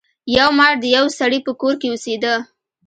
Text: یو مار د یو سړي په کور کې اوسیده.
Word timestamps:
یو 0.37 0.49
مار 0.57 0.73
د 0.81 0.85
یو 0.95 1.05
سړي 1.19 1.39
په 1.45 1.51
کور 1.61 1.73
کې 1.81 1.87
اوسیده. 1.89 2.33